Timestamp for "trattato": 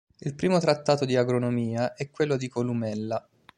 0.57-1.05